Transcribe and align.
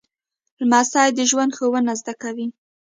لمسی 0.59 1.09
د 1.17 1.19
ژوند 1.29 1.51
ښوونه 1.57 1.93
زده 1.99 2.13
کوي. 2.21 2.47